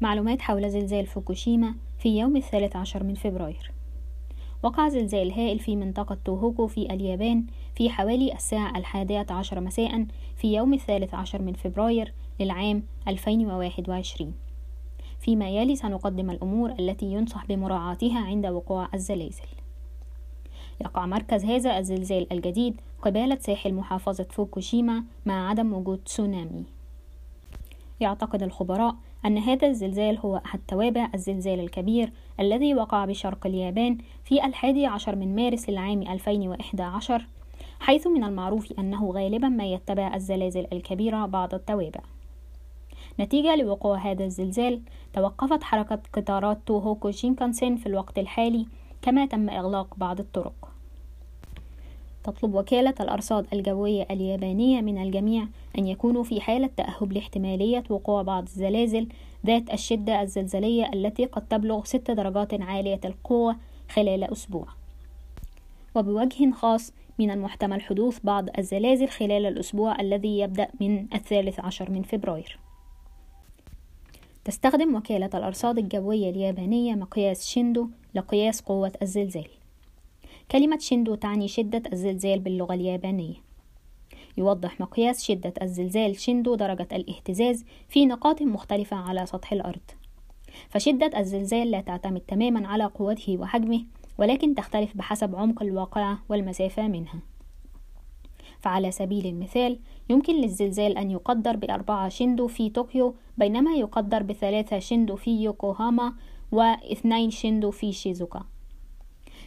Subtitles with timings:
[0.00, 3.72] معلومات حول زلزال فوكوشيما في يوم الثالث عشر من فبراير.
[4.62, 10.06] وقع زلزال هائل في منطقة توهوكو في اليابان في حوالي الساعة الحادية عشر مساء
[10.36, 14.32] في يوم الثالث عشر من فبراير للعام 2021
[15.20, 19.46] فيما يلي سنقدم الأمور التي ينصح بمراعاتها عند وقوع الزلازل.
[20.80, 26.64] يقع مركز هذا الزلزال الجديد قبالة ساحل محافظة فوكوشيما مع عدم وجود تسونامي.
[28.00, 28.94] يعتقد الخبراء
[29.26, 35.16] أن هذا الزلزال هو أحد توابع الزلزال الكبير الذي وقع بشرق اليابان في الحادي عشر
[35.16, 37.26] من مارس للعام 2011
[37.80, 42.00] حيث من المعروف أنه غالبا ما يتبع الزلازل الكبيرة بعض التوابع.
[43.20, 44.82] نتيجة لوقوع هذا الزلزال
[45.12, 48.66] توقفت حركة قطارات توهوكو شينكانسين في الوقت الحالي
[49.02, 50.73] كما تم إغلاق بعض الطرق.
[52.24, 55.46] تطلب وكالة الأرصاد الجوية اليابانية من الجميع
[55.78, 59.08] أن يكونوا في حالة تأهب لاحتمالية وقوع بعض الزلازل
[59.46, 63.56] ذات الشدة الزلزلية التي قد تبلغ ست درجات عالية القوة
[63.90, 64.66] خلال أسبوع.
[65.94, 72.02] وبوجه خاص من المحتمل حدوث بعض الزلازل خلال الأسبوع الذي يبدأ من الثالث عشر من
[72.02, 72.58] فبراير.
[74.44, 79.48] تستخدم وكالة الأرصاد الجوية اليابانية مقياس شيندو لقياس قوة الزلزال.
[80.50, 83.34] كلمة شيندو تعني شدة الزلزال باللغة اليابانية.
[84.36, 89.90] يوضح مقياس شدة الزلزال شيندو درجة الاهتزاز في نقاط مختلفة على سطح الأرض.
[90.68, 93.84] فشدة الزلزال لا تعتمد تماما على قوته وحجمه
[94.18, 97.20] ولكن تختلف بحسب عمق الواقعة والمسافة منها.
[98.60, 99.78] فعلى سبيل المثال
[100.10, 106.14] يمكن للزلزال أن يقدر بأربعة شندو في طوكيو بينما يقدر بثلاثة شندو في يوكوهاما
[106.52, 108.44] واثنين شندو في شيزوكا.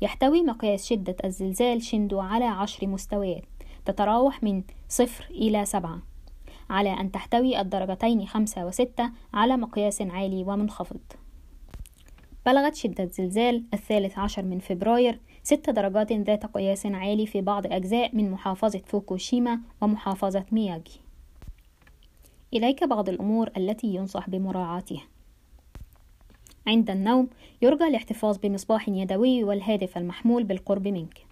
[0.00, 3.44] يحتوي مقياس شدة الزلزال شندو على عشر مستويات
[3.84, 6.02] تتراوح من صفر إلى سبعة
[6.70, 11.00] على أن تحتوي الدرجتين خمسة وستة على مقياس عالي ومنخفض.
[12.46, 18.16] بلغت شدة زلزال الثالث عشر من فبراير ست درجات ذات قياس عالي في بعض أجزاء
[18.16, 21.00] من محافظة فوكوشيما ومحافظة مياجي
[22.54, 25.02] إليك بعض الأمور التي ينصح بمراعاتها.
[26.68, 27.28] عند النوم
[27.62, 31.26] يرجى الاحتفاظ بمصباح يدوي والهاتف المحمول بالقرب منك.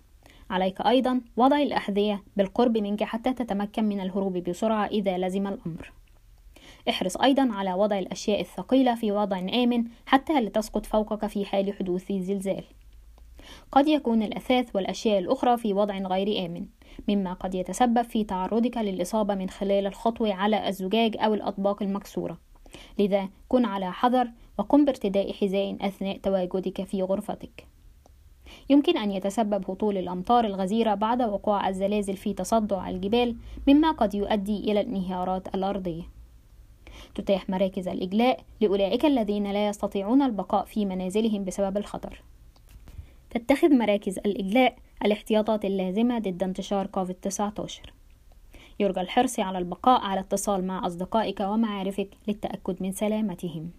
[0.51, 5.93] عليك أيضا وضع الأحذية بالقرب منك حتى تتمكن من الهروب بسرعة إذا لزم الأمر.
[6.89, 11.73] احرص أيضا على وضع الأشياء الثقيلة في وضع آمن حتى لا تسقط فوقك في حال
[11.73, 12.65] حدوث زلزال
[13.73, 16.67] قد يكون الأثاث والأشياء الأخرى في وضع غير آمن
[17.09, 22.39] مما قد يتسبب في تعرضك للإصابة من خلال الخطو على الزجاج أو الأطباق المكسورة.
[22.99, 24.29] لذا كن على حذر
[24.59, 27.67] وقم بارتداء حذاء أثناء تواجدك في غرفتك.
[28.71, 33.37] يمكن أن يتسبب هطول الأمطار الغزيرة بعد وقوع الزلازل في تصدع الجبال
[33.69, 36.03] مما قد يؤدي إلى الانهيارات الأرضية.
[37.15, 42.23] تتاح مراكز الإجلاء لأولئك الذين لا يستطيعون البقاء في منازلهم بسبب الخطر.
[43.31, 47.93] تتخذ مراكز الإجلاء الاحتياطات اللازمة ضد انتشار كوفيد 19
[48.81, 53.71] يرجى الحرص على البقاء على اتصال مع أصدقائك ومعارفك للتأكد من سلامتهم.